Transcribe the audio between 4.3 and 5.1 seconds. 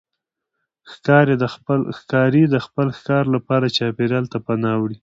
ته پناه وړي.